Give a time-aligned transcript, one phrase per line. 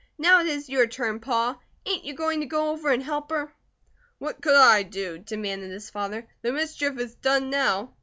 [0.17, 1.59] Now it is your turn, Pa.
[1.85, 3.53] Ain't you going to go over and help her?"
[4.17, 6.27] "What could I do?" demanded his father.
[6.41, 7.93] "The mischief is done now."